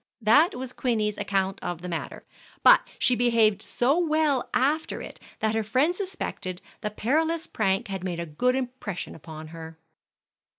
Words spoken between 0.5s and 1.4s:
was Queenie's